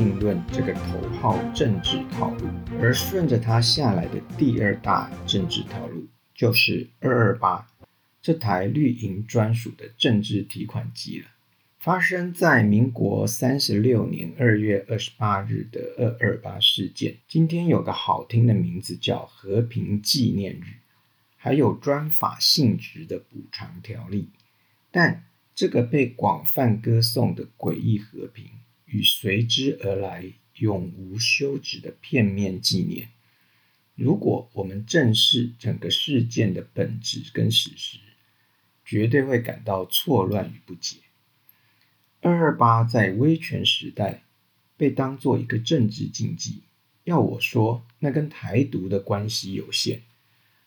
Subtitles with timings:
[0.00, 2.48] 定论这个头号政治套路，
[2.80, 7.68] 而顺着它下来的第二大政治套路，就是二二八
[8.22, 11.26] 这台绿营专属的政治提款机了。
[11.78, 20.78] 发生在民国三十六年二月二十八日的二二八事件，今天有个好听的名字叫和平纪念日，
[21.36, 24.30] 还有专法性质的补偿条例，
[24.90, 28.46] 但这个被广泛歌颂的诡异和平
[28.90, 33.08] 与随之而来永无休止的片面纪念，
[33.94, 37.98] 如果我们正视整个事件的本质跟事实，
[38.84, 40.96] 绝对会感到错乱与不解。
[42.20, 44.24] 二二八在威权时代
[44.76, 46.64] 被当做一个政治禁忌，
[47.04, 50.02] 要我说，那跟台独的关系有限，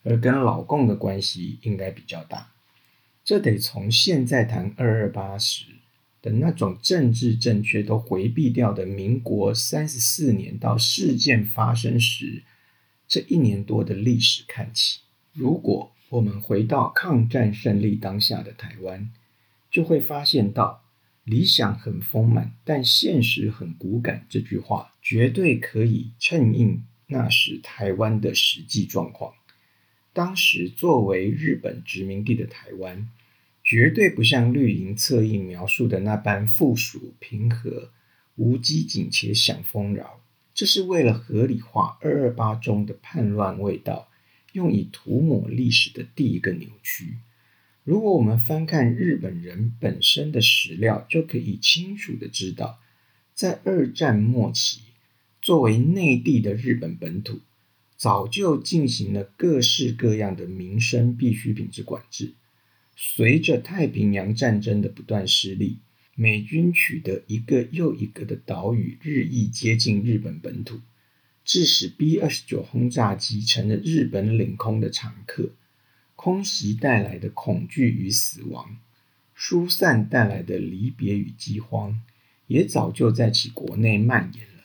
[0.03, 2.53] 而跟老共的关系应该比较大。
[3.23, 5.65] 这得从现在谈二二八时
[6.23, 12.41] 的那种政治正确都回避掉的民国三十四年到事件发生时
[13.07, 15.01] 这一年多的历史看起。
[15.33, 19.11] 如果我们回到抗战胜利当下的台湾，
[19.69, 20.79] 就会发现到。
[21.25, 24.25] 理想很丰满，但现实很骨感。
[24.27, 29.33] 这句话绝对可以衬应那时台湾的实际状况。
[30.11, 33.07] 当时作为日本殖民地的台湾，
[33.73, 37.89] 绝对不像绿营侧翼描述的那般富庶平和、
[38.35, 40.21] 无机警且享丰饶。
[40.53, 44.09] 这是为了合理化二二八中的叛乱味道，
[44.51, 47.15] 用以涂抹历史的第一个扭曲。
[47.83, 52.79] 如果我们翻看日本人本身的史料，就可以清楚的知道，
[53.33, 54.81] 在二战末期，
[55.41, 57.39] 作为内地的日本本土，
[57.97, 62.33] 早就进行了各式各样的民生必需品之管制。
[62.95, 65.79] 随着太平洋战争的不断失利，
[66.15, 70.79] 美军取得一个又一个的岛屿，日益接近日本本土，
[71.43, 75.51] 致使 B 二十九轰炸机成了日本领空的常客。
[76.15, 78.77] 空袭带来的恐惧与死亡，
[79.33, 81.99] 疏散带来的离别与饥荒，
[82.47, 84.63] 也早就在其国内蔓延了。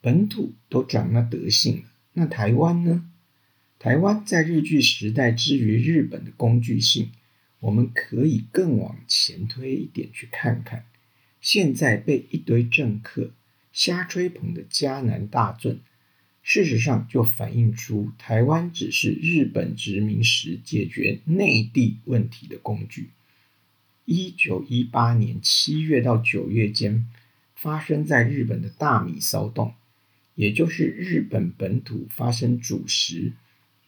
[0.00, 1.84] 本土都长那德性了，
[2.14, 3.08] 那台湾呢？
[3.78, 7.12] 台湾在日据时代之于日本的工具性，
[7.62, 10.84] 我们可以更往前推一点去看看。
[11.40, 13.30] 现在被一堆政客
[13.72, 15.78] 瞎吹捧的迦南大圳。
[16.42, 23.10] 事实上，就反映出台湾只是日本殖民时解决内地问题的工具。
[24.04, 27.06] 一九一八年七月到九月间，
[27.54, 29.74] 发生在日本的大米骚动，
[30.34, 33.34] 也就是日本本土发生主食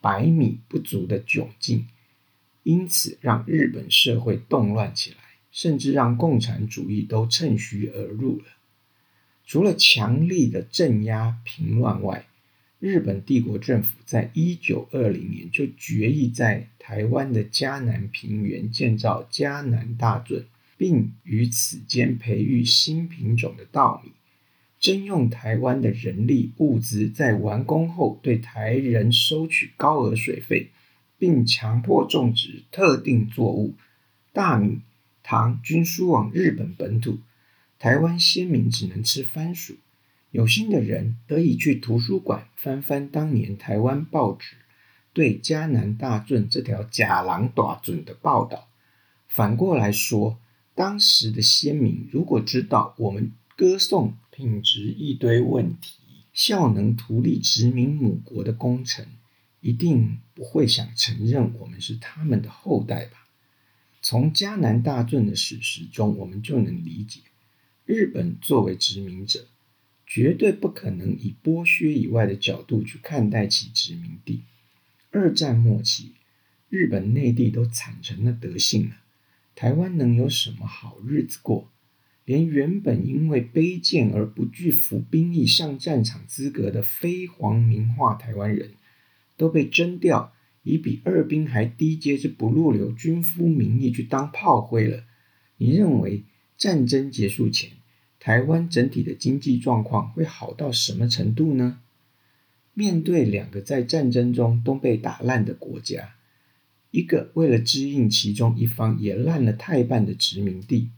[0.01, 1.89] 白米不足的窘境，
[2.65, 5.17] 因此让日本社会动乱起来，
[5.53, 8.47] 甚至让共产主义都趁虚而入了。
[9.47, 12.27] 除了强力的镇压平乱外，
[12.81, 20.47] 日本帝国政府在一九二零年就决议在台湾的嘉南平原建造嘉南大圳，
[20.77, 24.13] 并于此间培育新品种的稻米，
[24.81, 30.71] 征用台湾的人力物资，在完工后对台人收取高额水费，
[31.25, 33.73] 并强迫种植特定作物，
[34.35, 34.83] 大米、
[35.23, 37.17] 糖均输往日本本土，
[37.79, 39.77] 台湾先民只能吃番薯。
[40.31, 44.57] 有心的人得以去图书馆翻翻当年台湾报纸
[45.15, 48.69] 对迦南大圳这条假狼大圳的报道。
[49.27, 50.39] 反过来说，
[50.75, 55.95] 当时的先民如果知道我们歌颂品质一堆问题、
[56.35, 59.07] 效能图利殖民母国的工程，
[59.65, 63.27] 一定不会想承认我们是他们的后代吧？
[64.03, 67.21] 从迦南大圳的史实中，我们就能理解，
[67.87, 69.47] 日本作为殖民者。
[70.07, 74.43] 绝对不可能以剥削以外的角度去看待其殖民地。
[75.11, 76.13] 二战末期，
[76.69, 78.97] 日本内地都惨成了德性了，
[79.55, 81.71] 台湾能有什么好日子过？
[82.27, 88.75] 连原本因为卑贱而不具服兵役上战场资格的非皇民化台湾人，
[89.37, 90.33] 都被征调
[90.63, 95.05] 以比二兵还低阶之不入流军夫名义去当炮灰了。
[95.57, 96.25] 你认为
[96.57, 97.71] 战争结束前？
[98.21, 101.81] 台湾整体的经济状况会好到什么程度呢？
[102.73, 106.15] 面对两个在战争中都被打烂的国家，
[106.91, 110.89] 一个为了支应其中一方也烂了太半的殖民地，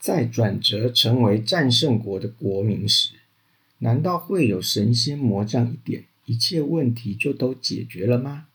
[0.00, 3.10] 再转折成为战胜国的国民时，
[3.78, 8.48] 难道会有神仙魔杖一点，一切问题就都解决了吗？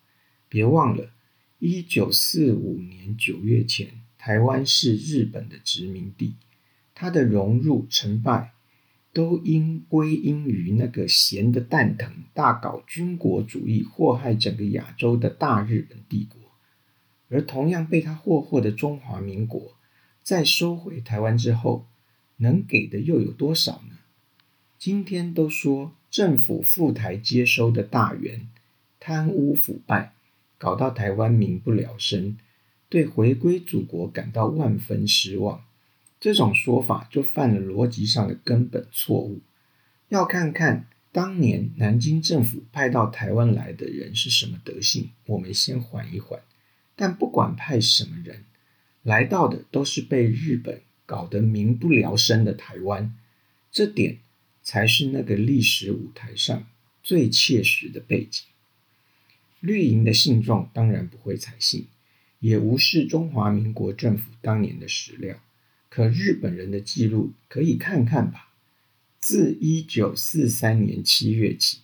[0.48, 1.12] 别忘了，
[1.60, 6.36] 一九四五年九月前，台湾是日本的殖民地。
[6.96, 8.54] 它的融入成败，
[9.14, 16.40] 都应归因于那个闲得蛋疼、大搞军国主义、祸害整个亚洲的大日本帝国。
[17.30, 19.78] 而同样被他霍霍的中华民国，
[20.24, 21.88] 在收回台湾之后，
[22.38, 24.00] 能给的又有多少呢？
[24.78, 28.48] 今天都说政府赴台接收的大员
[29.00, 30.14] 贪污腐败，
[30.58, 32.38] 搞到台湾民不聊生，
[32.90, 35.64] 对回归祖国感到万分失望。
[36.20, 39.40] 这种说法就犯了逻辑上的根本错误。
[40.10, 46.42] 要看看当年南京政府派到台湾来的人是什么德性，我们先缓一缓。
[46.96, 48.44] 但不管派什么人
[49.04, 53.16] 来到的，都是被日本搞得民不聊生的台湾，
[53.72, 54.18] 这点
[54.62, 56.68] 才是那个历史舞台上
[57.04, 58.44] 最切实的背景。
[59.60, 61.88] 绿营的信众当然不会采信，
[62.40, 65.42] 也无视中华民国政府当年的史料。
[65.90, 68.54] 可日本人的记录可以看看吧。
[69.20, 71.80] 自一九四三年七月起，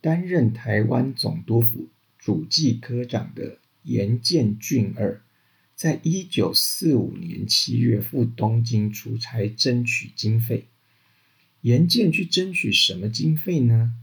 [0.00, 1.88] 担任台湾总督府
[2.18, 3.58] 主计科长的。
[3.88, 5.22] 岩见俊二，
[5.76, 10.66] 在一九四五年七月赴东京出差，争取经费。
[11.60, 13.94] 岩见去争取什么经费呢？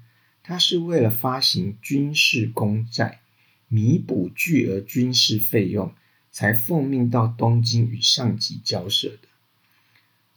[0.41, 3.21] 他是为了发行军事公债，
[3.69, 5.93] 弥补巨额军事费用，
[6.31, 9.29] 才奉命到东京与上级交涉的。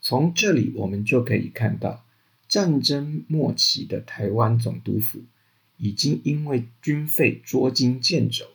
[0.00, 2.04] 从这里我们就可以看到，
[2.48, 5.24] 战争末期的台湾总督府
[5.78, 8.50] 已经因为军费捉襟见肘了。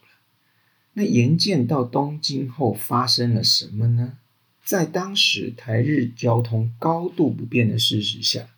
[0.94, 4.16] 那严见到东京后发生了什么呢？
[4.64, 8.48] 在当时台日交通高度不便的事实下，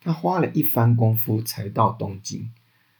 [0.00, 2.50] 他花了一番功夫才到东京。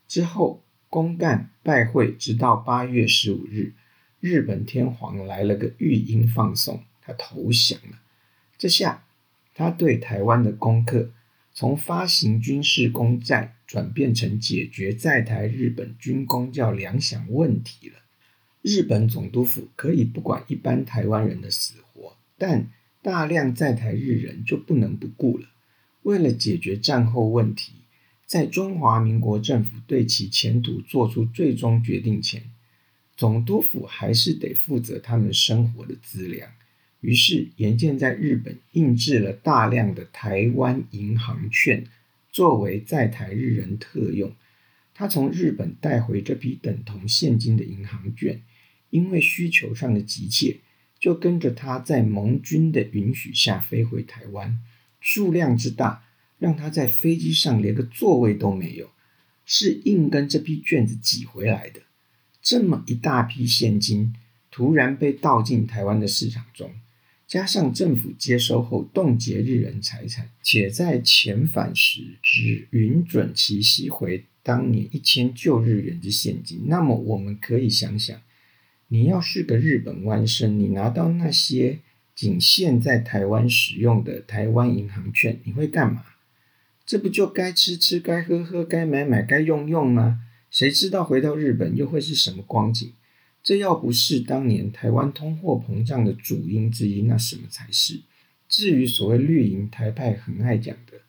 [0.07, 3.73] 之后公干拜会，直到八月十五日，
[4.21, 7.99] 日本天皇来了个御音放送，他投降了。
[8.59, 9.05] 这下
[9.55, 11.11] 他对台湾的功课，
[11.53, 17.97] 从发行军事公债，转变成解决在台日本军公教粮饷问题了。
[18.63, 21.84] 日本总督府可以不管一般台湾人的死活，
[22.47, 22.69] 但
[23.01, 25.49] 大量在台日人就不能不顾了。
[26.03, 27.73] 为了解决战后问题，
[28.27, 32.43] 在中华民国政府对其前途做出最终决定前，
[33.17, 36.51] 总督府还是得负责他们生活的资粮。
[37.01, 41.87] 于是，严建在日本印制了大量的台湾银行券，
[42.31, 44.35] 作为在台日人特用。
[44.93, 48.43] 他从日本带回这批等同现金的银行券。
[48.91, 50.59] 因为需求上的急切，
[51.05, 54.59] 就跟着他在盟军的允许下飞回台湾。
[55.03, 56.03] 数量之大，
[56.39, 58.89] 让他在飞机上连个座位都没有，
[59.45, 61.83] 是硬跟这批卷子挤回来的。
[62.41, 64.15] 这么一大批现金
[64.51, 66.71] 突然被倒进台湾的市场中，
[67.27, 78.19] 加上政府接收后冻结日人财产，且在遣返时只允准其吸回当年一千旧日元之现金，那么我们可以想想。
[78.89, 81.81] 你要是个日本弯生，你拿到那些
[82.15, 86.05] 仅限在台湾使用的台湾银行券，你会干嘛？
[86.87, 90.21] 这不就该吃吃、该喝喝、该买买、该用用吗？
[90.51, 92.93] 谁知道回到日本又会是什么光景？
[93.43, 98.03] 这要不是当年台湾通货膨胀的主因之一，那什么才是？
[98.49, 101.01] 至于所谓绿营台派很爱讲的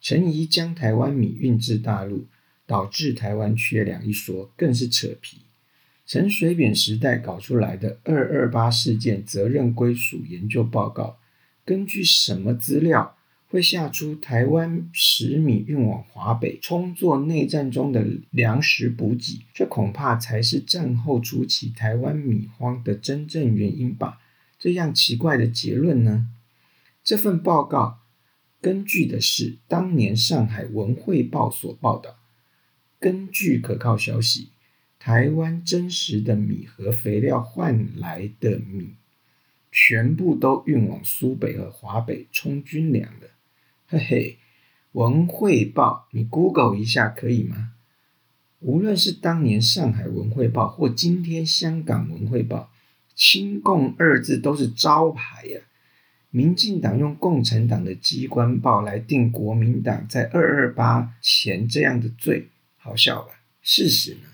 [0.00, 2.26] 陈仪将台湾米运至大陆，
[2.66, 5.38] 导致台湾缺粮一说，更是扯皮。
[6.08, 11.18] 陈水扁时代搞出来的二二八事件责任归属研究报告，
[11.66, 13.14] 根据什么资料
[13.46, 19.44] 会下出台湾食米运往华北，充作内战中的粮食补给？
[19.52, 24.18] 这恐怕才是战后初期台湾米荒的真正原因吧？
[24.58, 26.28] 这样奇怪的结论呢？
[27.04, 27.98] 这份报告
[28.62, 32.16] 根据的是当年上海文汇报所报道，
[32.98, 34.48] 根据可靠消息。
[35.08, 38.96] 台湾真实的米和肥料换来的米，
[39.72, 43.28] 全部都运往苏北和华北充军粮了。
[43.86, 44.36] 嘿嘿，
[44.92, 47.72] 文汇报，你 Google 一下可以吗？
[48.60, 52.70] 无论是当年上海文汇报或今天香港文汇报，
[53.14, 55.60] 亲共二字都是招牌呀。
[56.28, 63.40] 民进党用共产党的机关报来定国民党在二二八前这样的罪，好笑吧？
[63.62, 64.28] 事实呢？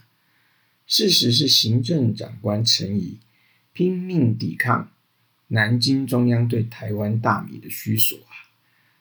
[0.87, 3.19] 事实是，行政长官陈仪
[3.73, 4.93] 拼命抵抗
[5.49, 8.53] 南京中央对台湾大米的需索啊！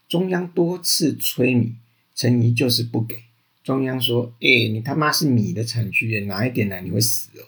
[0.07, 1.75] 中央多次催米，
[2.15, 3.15] 陈仪就是不给。
[3.63, 7.47] 中央说：“哎，你他妈是米的产区，拿一点来你会死哦。”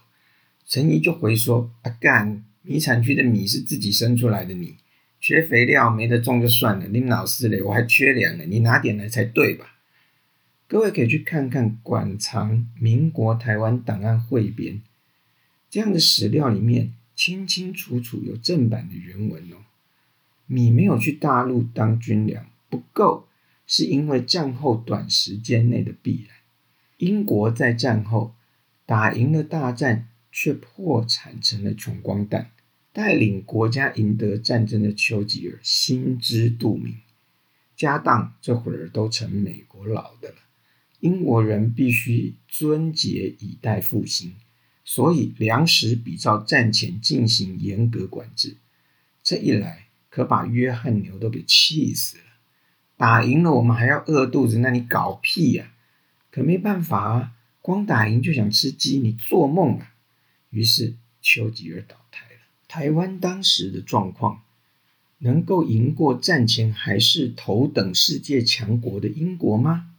[0.68, 4.76] 陈仪就回说：“啊干，米产区的米是自己生出来的米，
[5.20, 9.75] 缺肥料没得种就算了，林老师嘞，我还缺粮呢，你拿点来才对吧？
[10.68, 14.76] 各位可以去看看《馆藏民国台湾档案汇编》
[15.70, 19.58] 这样的史料里面，清清楚楚有正版的原文哦。
[20.48, 23.28] 米没有去大陆当军粮不够，
[23.68, 26.36] 是因为战后短时间内的必然。
[26.98, 28.34] 英国在战后
[28.88, 32.50] 打赢了大战，却破产成了穷光蛋。
[32.92, 36.96] 带领国家赢得战争的丘吉尔心知肚明，
[37.76, 40.36] 家当这会儿都成美国佬的了，
[41.06, 44.34] 英国人必须尊节以待复兴，
[44.84, 48.58] 所以粮食比照战前进行严格管制。
[49.22, 52.24] 这一来，可把约翰牛都给气死了。
[52.98, 55.72] 打赢了我们还要饿肚子，那你搞屁呀？
[56.32, 59.94] 可没办法啊，光打赢就想吃鸡，你做梦啊！
[60.50, 62.40] 于是丘吉尔倒台了。
[62.68, 64.42] 台湾当时的状况，
[65.20, 69.92] 能够赢过战前还是头等世界强国的英国吗？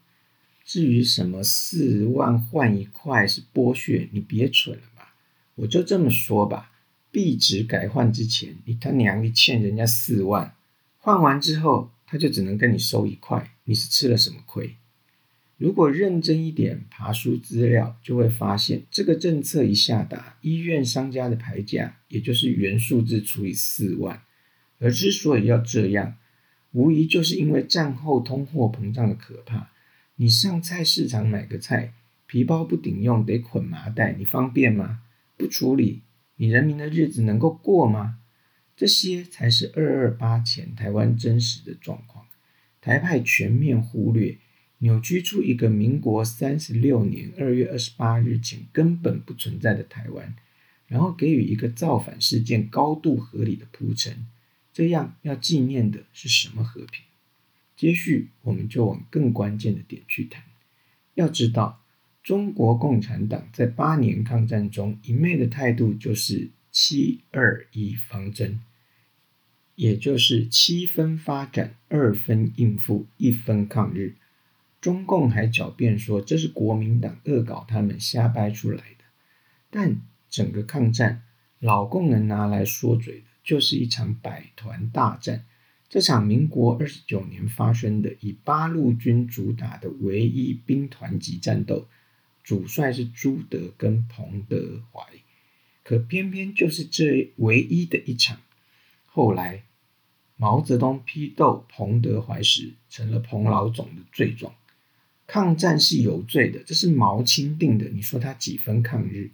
[0.67, 5.15] 至于什么四万换一块是剥削，你别蠢了吧！
[5.55, 6.73] 我就这么说吧，
[7.13, 10.57] 币值改换之前，你他娘的欠人家四万，
[10.99, 14.75] 换完之后他就只能跟你收一块，你是吃了什么亏？
[15.57, 24.21] 如果认真一点爬书资料，就会发现这个政策一下达，医院商家的牌价也就是原数字除以四万。
[24.81, 26.17] 而之所以要这样，
[26.73, 29.71] 无疑就是因为战后通货膨胀的可怕。
[30.17, 31.93] 你上菜市场买个菜，
[32.27, 35.03] 皮包不顶用，得捆麻袋，你方便吗？
[35.37, 36.03] 不处理，
[36.37, 38.19] 你人民的日子能够过吗？
[38.75, 42.27] 这些才是二二八前台湾真实的状况。
[42.81, 44.39] 台派全面忽略。
[44.81, 50.37] 扭曲出一个民国三十六年二月二十八日前根本不存在的台湾，
[50.87, 54.27] 然后给予一个造反事件高度合理的铺陈，
[54.75, 57.03] 这样要纪念的是什么和平？
[57.77, 60.43] 接续我们就往更关键的点去谈。
[61.15, 61.83] 要知道，
[62.23, 68.61] 中国共产党在八年抗战中一昧的态度就是七二一方针，
[69.75, 74.17] 也就是七分发展，二分应付，一分抗日。
[74.81, 79.05] 中共还狡辩说这是国民党恶搞他们瞎掰出来的，
[79.71, 81.23] 但整个抗战，
[81.59, 85.45] 老共能拿来说嘴的，就是一场百团大战。
[85.89, 91.87] 这场民国二十九年发生的以八路军主打的唯一兵团级战斗，
[92.43, 95.05] 主帅是朱德跟彭德怀，
[95.85, 98.41] 可偏偏就是这唯一的一场，
[99.05, 99.63] 后来
[100.37, 104.55] 毛泽东批斗彭德怀时，成了彭老总的罪状。
[105.29, 107.89] 抗战是有罪的，这是毛钦定的。
[107.89, 109.31] 你说他几分抗日？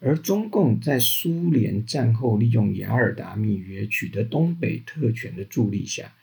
[0.00, 6.14] 而中共在苏联战后利用雅尔达密约取得东北特权的助力下，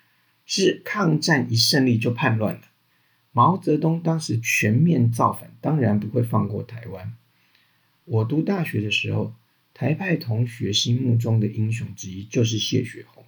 [0.46, 2.62] 是抗战一胜利就叛乱了。
[3.32, 7.14] 毛泽东当时全面造反，当然不会放过台湾。
[8.06, 9.36] 我读大学的时候，
[9.76, 13.24] 台派同学心目中的英雄之一就是谢雪红。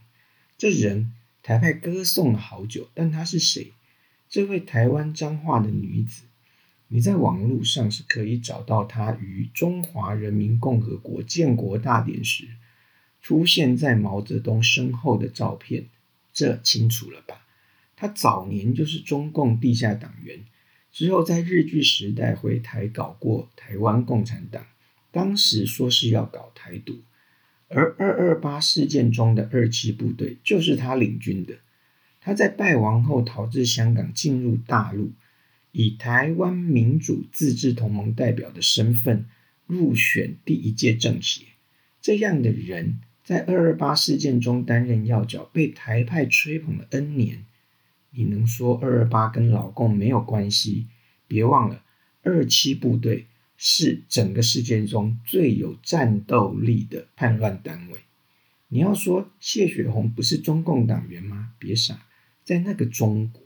[0.58, 1.14] 这人
[1.44, 3.74] 台派歌颂了好久，但他是谁？
[4.28, 6.24] 这位台湾彰化的女子，
[6.92, 12.48] 你在网络上是可以找到他于中华人民共和国建国大典时
[13.22, 15.86] 出现在毛泽东身后的照片，
[16.34, 17.46] 这清楚了吧？
[17.96, 20.40] 他早年就是中共地下党员，
[20.92, 24.66] 之后在日据时代回台搞过台湾共产党，
[25.12, 27.02] 当时说是要搞台独，
[27.68, 31.56] 而二二八事件中的二七部队就是他领军的。
[32.22, 35.12] 他在败亡后逃至香港，进入大陆，
[35.72, 39.26] 以台湾民主自治同盟代表的身份
[39.66, 41.46] 入选第一届政协。
[42.02, 47.46] 这样的人，在二二八事件中担任要角，被台派吹捧了 N 年。
[48.12, 50.88] 你能说二二八跟老共没有关系？
[51.28, 51.84] 别忘了，
[52.24, 58.00] 二七部队是整个事件中最有战斗力的叛乱单位。
[58.70, 61.54] 你要说谢雪红不是中共党员吗？
[61.60, 62.06] 别傻。
[62.44, 63.44] 在那个中国，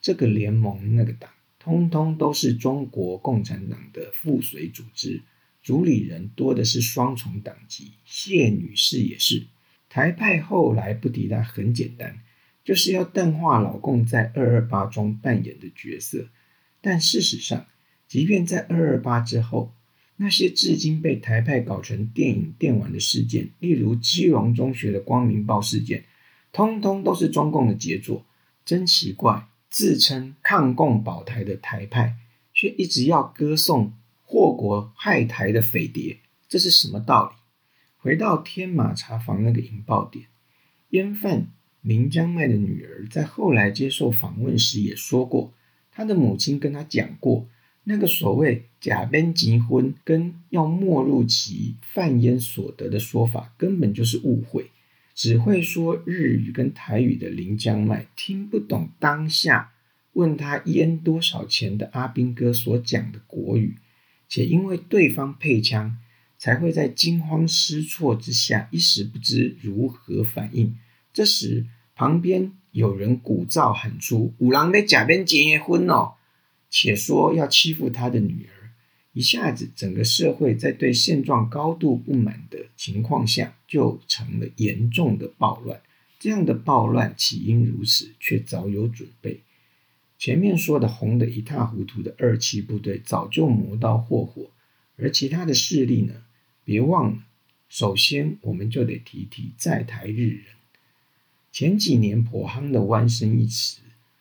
[0.00, 5.22] 这个联盟那个党，通通都是中国共产党的附随组织，
[5.62, 7.92] 主理人多的是双重党籍。
[8.04, 9.46] 谢女士也是
[9.88, 12.20] 台派，后来不提她很简单，
[12.64, 16.28] 就是要淡化老共在二二八中扮演的角色。
[16.80, 17.66] 但事实上，
[18.08, 19.74] 即便在二二八之后，
[20.16, 26.04] 那些至今被台派搞成电影电玩的事件，例如基隆中学的光明报事件。
[26.52, 28.26] 通通都是中共的杰作，
[28.64, 29.46] 真奇怪！
[29.70, 32.16] 自称抗共保台的台派，
[32.52, 37.36] 却一直要歌颂祸国害台的匪谍，这是什么道理？
[37.96, 40.26] 回到天马茶房那个引爆点，
[40.90, 41.46] 烟贩
[41.82, 45.52] 林江迈的女儿在后来接受访问时也说过，
[45.92, 47.46] 她的母亲跟她讲过，
[47.84, 54.70] 那个所谓假边结婚跟要没入其贩烟所得的说法，根本就是误会。
[55.14, 59.72] 只会说日语跟台语的林江麦听不懂当下
[60.12, 63.76] 问他烟多少钱的阿兵哥所讲的国语，
[64.28, 65.98] 且因为对方配枪。
[66.42, 70.74] 才会在惊慌失措之下一时不知如何反应。
[71.12, 76.14] 这时，旁边有人鼓噪喊出：“五郎在假边结婚哦！”
[76.70, 78.59] 且说要欺负他的女儿。
[79.12, 85.80] 一下子，整个社会在对现状高度不满的情况下，就成了严重的暴乱。
[86.18, 89.40] 这样的暴乱起因如此，却早有准备。
[90.18, 94.50] 前面说的红得一塌糊涂的二七部队，早就磨刀霍霍，
[94.96, 96.22] 而其他的势力呢？
[96.62, 97.24] 别忘了，
[97.68, 100.44] 首先我们就得提提在台日人。
[101.50, 103.80] 前几年颇夯的“湾生”一词，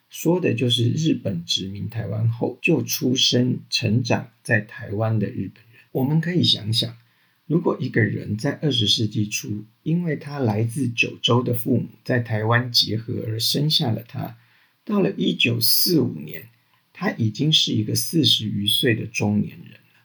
[0.09, 5.81] 说的就是日本殖民台湾后就出生、成长在台湾的日本人。
[5.91, 6.97] 我们可以想想，
[7.45, 14.37] 如果一个人在二十世纪初，因为他来自九州的父母在台湾结合而生下了他，
[14.83, 16.49] 到了一九四五年，
[16.91, 20.01] 他已经是一个四十余岁的中年人了。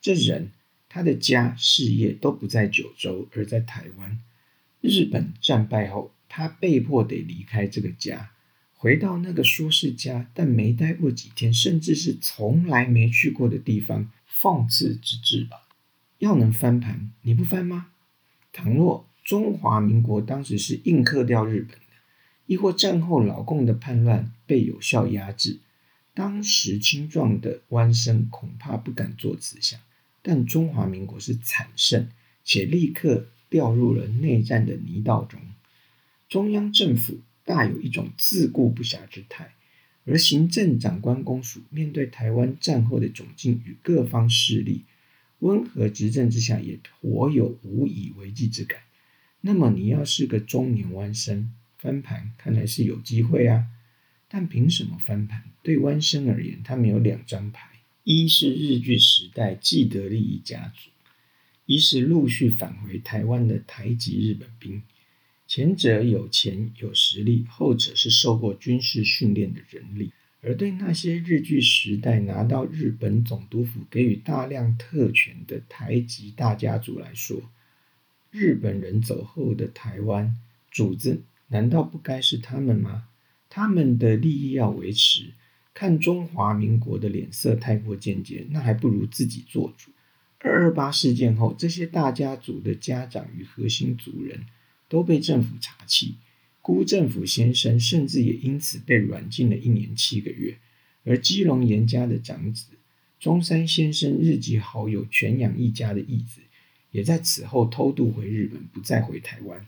[0.00, 0.50] 这人。
[0.86, 4.20] 他的家事业都不在九州，而在台湾。
[4.80, 8.30] 日本战败后，他被迫得离开这个家，
[8.84, 14.10] 回到那个说是家，但没待过几天，甚至是从来没去过的地方。
[14.26, 15.62] 放肆之至吧？
[16.18, 17.86] 要能翻盘，你不翻吗？
[18.52, 21.94] 倘若中华民国当时是硬克掉日本的，
[22.44, 25.60] 亦或战后老共的叛乱被有效压制，
[26.12, 29.80] 当时青壮的湾生恐怕不敢做此想。
[30.20, 32.10] 但中华民国是惨胜，
[32.44, 35.40] 且立刻掉入了内战的泥道中。
[36.28, 39.54] 中央政府大有一种自顾不暇之态，
[40.04, 44.84] 而行政长官公署面对台湾战后的窘境与各方势力，
[45.40, 48.80] 温和执政之下也颇有无以为继之感。
[49.40, 53.66] 那么你要是个中年弯生翻盘，看来是有机会啊。
[54.28, 55.44] 但凭什么翻盘？
[55.62, 57.68] 对弯生而言，他们有两张牌。
[58.02, 60.90] 一是日据时代既得利益家族，
[61.66, 64.82] 一是陆续返回台湾的台籍日本兵。
[65.46, 70.12] 前者有钱有实力，后者是受过军事训练的人力。
[70.40, 77.50] 而对那些日据时代拿到日本总督府给予大量特权的台籍大家族来说，
[78.30, 80.36] 日本人走后的台湾
[80.70, 83.08] 主子难道不该是他们吗？
[83.48, 85.32] 他们的利益要维持。
[85.72, 89.90] 看中华民国的脸色太过间接，那还不如自己做主。
[90.38, 94.44] 二二八事件后，这些大家族的家长与核心族人
[94.94, 96.14] 都被政府查起，
[96.62, 100.56] 辜政府先生甚至也因此被软禁了一年七个月。
[101.02, 102.66] 而基隆严家的长子
[103.18, 106.40] 中山先生日籍好友全养一家的义子，
[106.92, 109.66] 也在此后偷渡回日本，不再回台湾。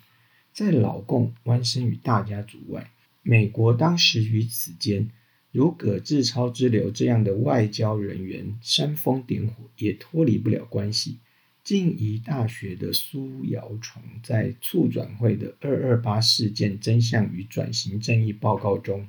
[0.52, 5.10] 在老共弯身于大家族外，美国当时于此间。
[5.50, 11.18] 如葛志超之流这样的外交人员煽风点火，也脱离不了关系。
[11.66, 19.08] 静宜大学的苏尧崇在促转会的二二八事件真相与转型正义报告中，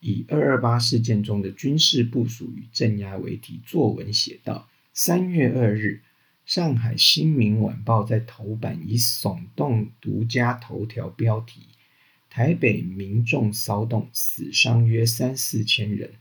[0.00, 6.02] 以二二八事件中的军事部署与镇压为题作文写道：三月二日，
[6.44, 11.68] 上海新民晚报在头版以耸动独家头条标题。
[12.28, 16.14] 台北民众骚动，死伤约三四千人。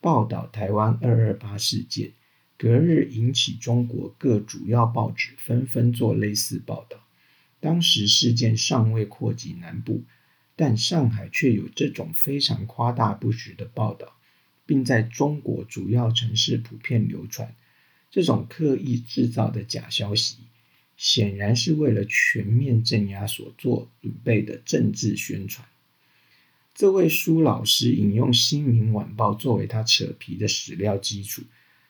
[0.00, 2.12] 报道台湾二二八事件，
[2.56, 7.04] 隔日引起中国各主要报纸纷纷做类似报道。
[7.60, 10.02] 当时事件尚未扩及南部，
[10.56, 14.16] 但上海却有这种非常夸大不实的报道，
[14.66, 17.54] 并在中国主要城市普遍流传。
[18.10, 20.36] 这种刻意制造的假消息。
[20.96, 25.66] 显然是为了全面镇压所做准备的政治宣传。
[26.72, 31.42] 这位苏老师引用《新民晚报》作为他扯皮的史料基础，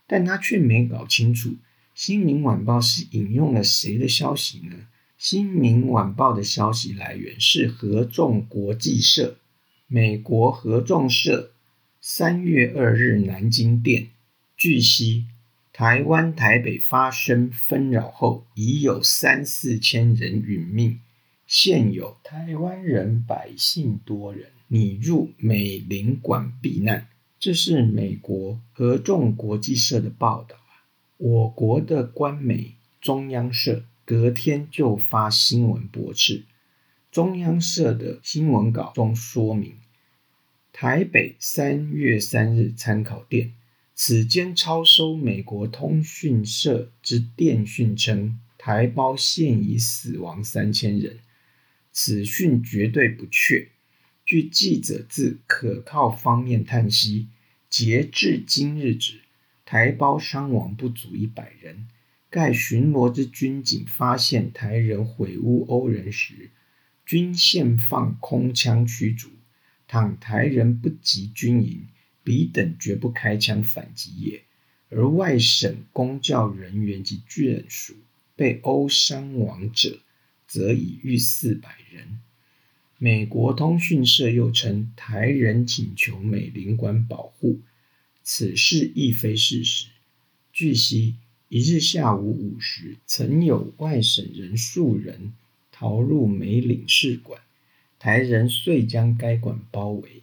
[0.06, 1.50] 但他却没搞清楚
[1.94, 4.76] 《新民晚报》是引用了谁的消息呢？
[5.16, 9.38] 《新民晚报》的消息来源是合众国际社，
[9.86, 11.52] 美国合众社
[12.00, 14.08] 三月二日南京店，
[14.56, 15.26] 据悉。
[15.72, 21.00] 台湾台北发生纷扰后，已有三四千人殒命，
[21.48, 27.08] 现有台湾人百姓多人拟入美领馆避难。
[27.44, 30.88] 这是美国合众国际社的报道啊。
[31.18, 36.46] 我国的官媒中央社隔天就发新闻驳斥，
[37.12, 39.74] 中央社的新闻稿中说明，
[40.72, 43.52] 台北三月三日参考电，
[43.94, 51.18] 此间超收美国通讯社之电讯称，台胞现已死亡三千人，
[51.92, 53.68] 此讯绝对不确。
[54.24, 57.28] 据记者自可靠方面探悉，
[57.76, 59.22] 截至今日止，
[59.66, 61.88] 台胞伤亡不足一百人。
[62.30, 66.50] 盖巡逻之军警发现台人毁屋殴人时，
[67.04, 69.28] 均现放空枪驱逐。
[69.88, 71.88] 倘台人不及军营，
[72.22, 74.42] 彼等绝不开枪反击也。
[74.88, 77.96] 而外省公教人员及眷属
[78.36, 79.98] 被殴伤亡者，
[80.46, 82.20] 则已逾四百人。
[83.04, 87.60] 美国通讯社又称，台人请求美领馆保护，
[88.22, 89.88] 此事亦非事实。
[90.54, 91.16] 据悉，
[91.50, 95.34] 一日下午五时，曾有外省人数人。
[95.70, 97.42] 逃入美领事馆，
[97.98, 100.22] 台人遂将该馆包围。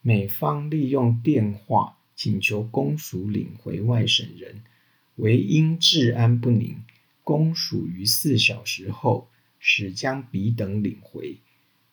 [0.00, 4.62] 美方利用电话请求公署领回外省人，
[5.16, 6.78] 唯因治安不宁，
[7.22, 11.36] 公署于四小时后始将彼等领回。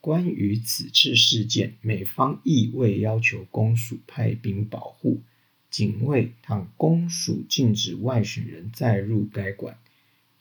[0.03, 5.21] 关于此次事件，美方亦未要求公署派兵保护，
[5.69, 9.77] 警卫倘公署禁止外省人再入该馆。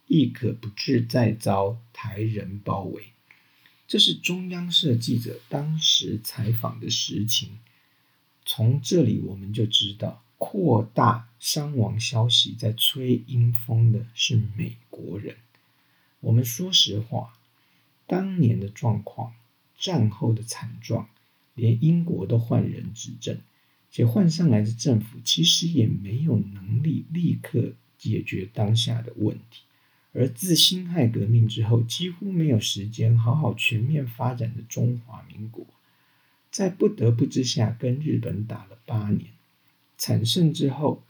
[0.08, 3.12] 亦可不致再遭台人包围。
[3.86, 7.60] 这是中央社记者当时采访的实情。
[8.44, 15.36] 从这里我们就知道，扩大伤亡消息在吹阴风的是美国人。
[16.18, 17.38] 我们说实话，
[18.08, 19.32] 当年的状况、
[19.82, 21.08] 战后的惨状，
[21.56, 23.36] 连英国都换人执政，
[23.90, 29.62] 且换上来的政府其实也没有能力立刻解决当下的问题。
[30.12, 35.66] 而自辛亥革命之后，几乎没有时间好好全面发展的中华民国，
[36.52, 39.30] 在不得不之下跟日本打了八年，
[39.96, 41.02] 惨胜之后，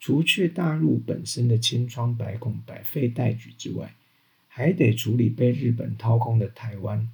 [0.00, 3.94] 除却大陆本身的千疮百孔、百废待举之外，
[4.48, 7.10] 还得处理被日本掏空的台湾，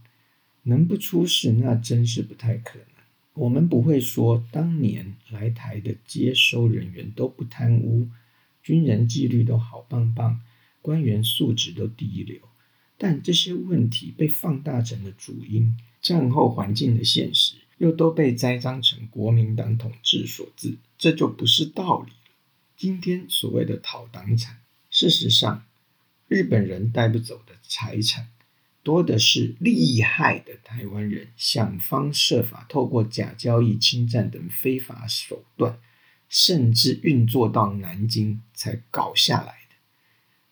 [0.62, 2.86] 能不出事那真是不太可能。
[3.34, 8.08] 我们不会说当年来台的接收人员都不贪污，
[8.62, 10.40] 军人纪律都好棒棒。
[10.82, 12.40] 官员素质都第一流，
[12.98, 22.34] 但这些问题被放大成了主因，战后环境的现实又都被栽赃成国民党统治所致，这就不是道理了。
[22.76, 24.58] 今天所谓的讨党产，
[24.90, 25.64] 事实上，
[26.26, 28.26] 日本人带不走的财产，
[28.82, 35.78] 多的是厉害的台湾人想方设法透过假交易、侵占等非法手段，
[36.28, 39.76] 甚至运作到南京才搞下来的。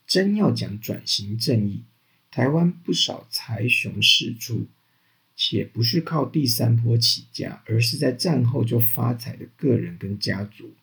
[0.06, 1.82] 真要讲转型正义，
[2.30, 4.68] 台湾不少财雄势出，
[5.34, 10.74] 且不是靠第三波起家，而是在战后就发财的个人跟家族，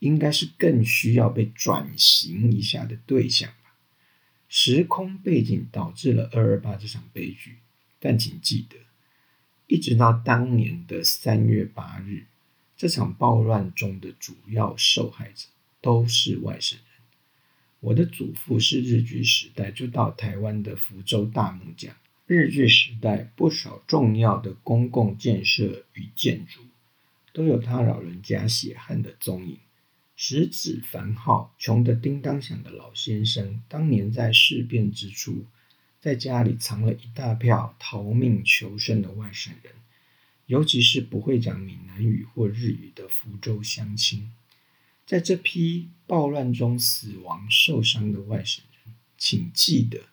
[0.00, 3.50] 应该是更需要被转型一下的对象。
[4.56, 7.56] 时空背景导致了二二八这场悲剧，
[7.98, 8.76] 但请记得，
[9.66, 12.26] 一直到当年的三月八日，
[12.76, 15.48] 这场暴乱中的主要受害者
[15.80, 16.86] 都是外省人。
[17.80, 21.92] 我的祖父是日据时代就到台湾的福州大木匠。
[22.28, 26.60] 日据时代，不少重要的公共建设与建筑，
[27.32, 29.58] 都有他老人家血汗的踪影。
[30.26, 35.44] 食指繁浩、穷得叮当响的老先生，当年在事变之初，
[36.00, 39.74] 在家里藏了一大票逃命求生的外省人，
[40.46, 44.32] 尤其是不会讲闽南语或日语的福州乡亲。
[45.06, 50.06] 在这批暴乱中死亡受伤的外省人，请记得，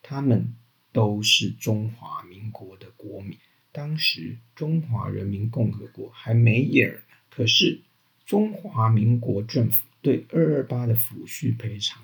[0.00, 0.54] 他们
[0.90, 3.36] 都是中华民国的国民。
[3.72, 7.82] 当时中华人民共和国还没影儿呢，可是
[8.30, 12.00] 中华民国政府对二二八的抚恤赔偿，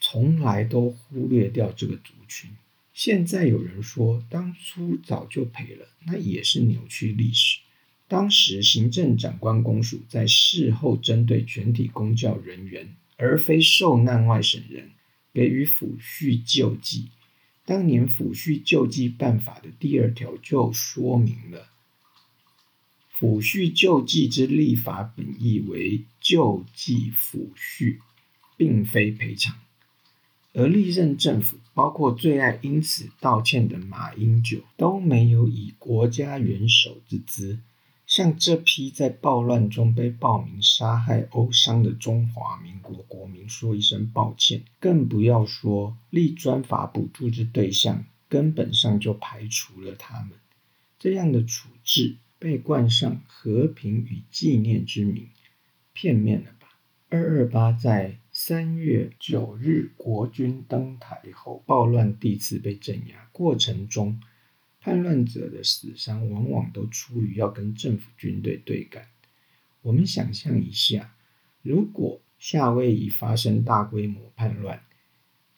[0.00, 2.50] 从来都忽略掉这个族群。
[2.92, 7.60] 现在有人说，当初早就赔了，那也是扭曲历史。
[8.08, 14.90] 当时行政长官公署在事后针对全体公教人员，而非受难外省人，
[15.32, 17.10] 给予抚恤救济。
[17.64, 21.68] 当年抚恤救济办法的第二条就说明了，
[23.18, 27.98] 抚恤救济之立法本意为救济抚恤，
[28.56, 29.56] 并非赔偿。
[30.54, 37.58] 而历任政府，包括最爱因此道歉的马英九，都没有以国家元首之姿。
[38.04, 50.32] 向这批在暴乱中被暴民杀害、殴伤的中华民国国民说一声抱歉，更不要说立专法补助之对象根本上就排除了他们。
[50.98, 55.28] 这样的处置被冠上和平与纪念之名，
[55.92, 56.66] 片面了吧？
[57.08, 64.20] 二二八在三月九日国军登台后，暴乱第一次被镇压过程中，
[64.80, 69.06] 叛乱者的死伤往往都出于要跟政府军队对干。
[69.82, 71.14] 我们想象一下，
[71.62, 74.82] 如果夏威夷发生大规模叛乱，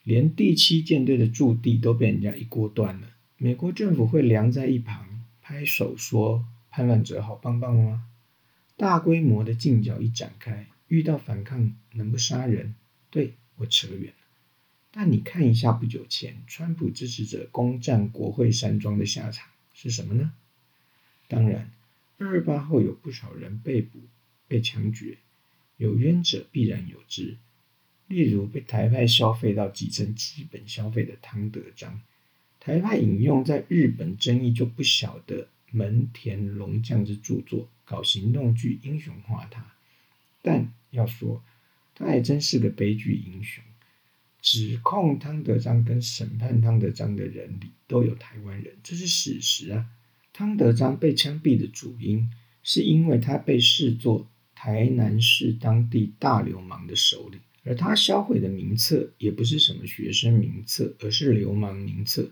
[0.03, 6.45] 连第七舰队的驻地都被人家一锅端了，美国政府会凉在一旁拍手说
[6.75, 8.05] 叛乱者好棒棒吗？
[8.77, 12.75] 大规模的进剿一展开，遇到反抗能不杀人？
[13.11, 14.27] 对我扯远了。
[14.91, 20.33] 但你看一下不久前川普支持者攻占国会山庄的下场是什么呢？
[21.29, 21.71] 当然，
[22.19, 24.01] 二二八后有不少人被捕、
[24.49, 25.19] 被枪决，
[25.77, 27.37] 有冤者必然有之。
[28.09, 32.03] 例如被台派消费到几成基本消费的汤德章，
[32.59, 39.75] 台派引用在日本争议就不小的门田龙将之著作，搞行动剧英雄化他。
[40.41, 41.43] 但要说，
[41.95, 43.63] 他还真是个悲剧英雄。
[44.41, 49.87] 指控汤德章跟审判汤德章的人里都有台湾人，这是史实啊。
[50.33, 52.31] 汤德章被枪毙的主因，
[52.63, 57.41] 是因为他被视作台南市当地大流氓的首领。
[57.65, 62.31] 而他销毁的名册也不是什么学生名册，而是流氓名册。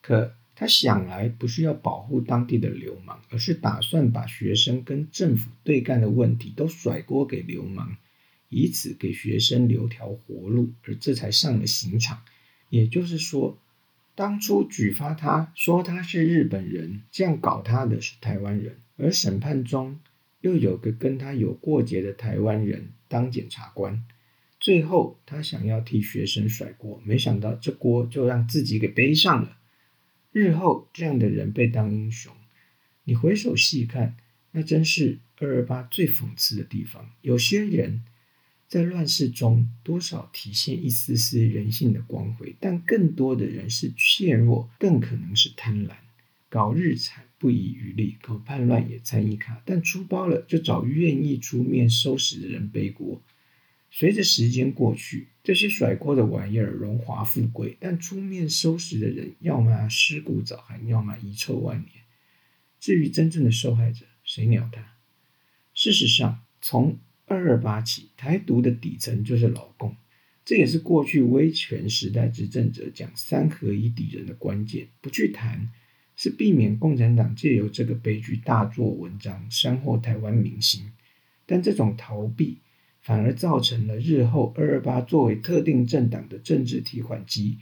[0.00, 7.96] 可他想来不是要保护当地的流氓，而是打算把学生跟政府对干的问题都甩锅给流氓，
[8.48, 12.22] 以此给学生留条活路，而这才上了刑场。
[12.68, 13.58] 也就是说，
[14.14, 19.98] 当初举发他说他是日本人，这样搞他的是台湾人，而审判中
[20.42, 24.04] 又有个跟他有过节的台湾人当检察官。
[24.60, 29.56] 最后，他想要替学生甩锅，没想到这锅就让自己给背上了。
[30.32, 32.32] 日后这样的人被当英雄，
[33.04, 34.16] 你回首细看，
[34.52, 37.10] 那真是二二八最讽刺的地方。
[37.20, 38.02] 有些人
[38.66, 45.92] 在乱世中多少体现一丝丝人性的光辉，但更多的人是怯弱，更可能是贪婪。
[46.48, 53.20] 搞日产不遗余力，搞叛乱也参一卡，但出包了就找愿意出面收拾的人背锅。
[53.94, 61.90] 随着时间过去，这些甩锅的玩意儿荣华富贵，但出面收拾的人要么尸骨早寒，要么遗臭万年。
[62.80, 64.94] 至于真正的受害者，谁鸟他？
[65.74, 69.94] 事实上，从二二八起，台独的底层就是老共，
[70.42, 74.88] 这也是过去威权时代执政者讲三合一敌人的关键。
[75.02, 75.70] 不去谈，
[76.16, 80.92] 是避免共产党借由这个悲剧大做文章，煽惑台湾民心。
[81.44, 82.61] 但这种逃避。
[83.02, 87.58] 反而造成了日后二二八作为特定政党的政治提款机，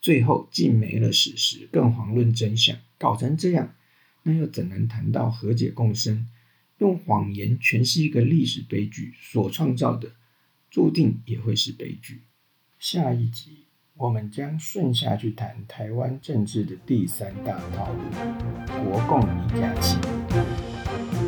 [0.00, 2.76] 最后既没了史实，更遑论真相。
[2.96, 3.74] 搞成这样，
[4.22, 6.28] 那又怎能谈到和解共生？
[6.78, 10.12] 用谎言诠释一个历史悲剧所创造的，
[10.70, 12.22] 注定也会是悲剧。
[12.78, 18.00] 下一集我们将顺下去谈台湾政治的第三大套路——
[18.84, 21.23] 国共一家亲。